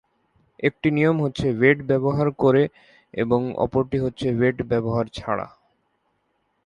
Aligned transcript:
একটি 0.59 0.87
নিয়ম 0.91 1.17
হচ্ছে 1.21 1.47
ওয়েট 1.51 1.79
ব্যবহার 1.87 2.27
করে 2.33 2.63
এবং 3.13 3.41
অপরটি 3.57 3.97
হচ্ছে 3.97 4.27
ওয়েট 4.35 4.57
ব্যবহার 4.67 5.05
ছাড়া। 5.13 5.47